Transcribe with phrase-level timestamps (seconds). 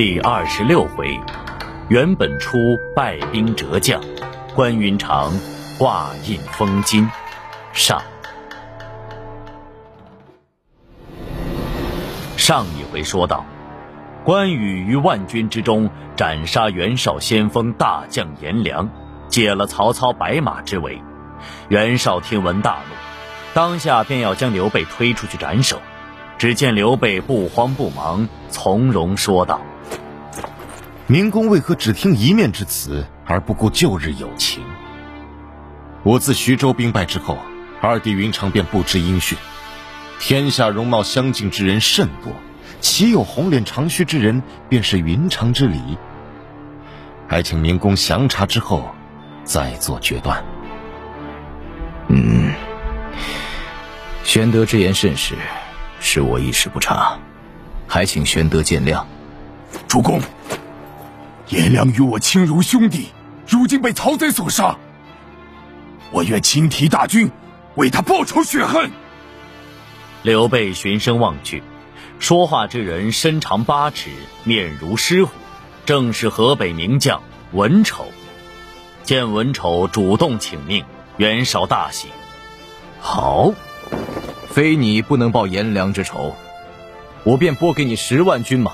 [0.00, 1.20] 第二十六回，
[1.90, 2.56] 袁本初
[2.96, 4.00] 败兵折将，
[4.54, 5.30] 关云长
[5.76, 7.06] 挂印封金。
[7.74, 8.00] 上。
[12.38, 13.44] 上一回说到，
[14.24, 18.88] 关羽于万军之中斩杀袁绍先锋大将颜良，
[19.28, 21.02] 解了曹操白马之围。
[21.68, 22.94] 袁绍听闻大怒，
[23.52, 25.78] 当下便要将刘备推出去斩首。
[26.40, 29.60] 只见刘备不慌不忙，从容说道。
[31.06, 34.62] 明公为何只听一面之词，而不顾旧日友情？
[36.02, 37.36] 我自徐州兵败之后，
[37.82, 39.36] 二弟云长便不知音讯。
[40.18, 42.32] 天下容貌相近之人甚多，
[42.80, 45.98] 岂有红脸长须之人便是云长之理？
[47.28, 48.94] 还请明公详查之后，
[49.44, 50.42] 再做决断。
[52.08, 52.54] 嗯，
[54.24, 55.34] 玄德之言甚是，
[56.00, 57.16] 是我一时不察，
[57.86, 59.04] 还请玄德见谅。
[59.86, 60.20] 主公。
[61.48, 63.08] 颜良与我亲如兄弟，
[63.46, 64.76] 如今被曹贼所杀，
[66.10, 67.30] 我愿亲提大军，
[67.74, 68.90] 为他报仇雪恨。
[70.22, 71.62] 刘备循声望去，
[72.20, 74.10] 说话之人身长八尺，
[74.44, 75.32] 面如狮虎，
[75.84, 77.20] 正是河北名将
[77.52, 78.06] 文丑。
[79.02, 80.84] 见文丑主动请命，
[81.16, 82.08] 袁绍大喜。
[83.00, 83.52] 好，
[84.50, 86.34] 非你不能报颜良之仇，
[87.22, 88.68] 我便拨给你十万军马，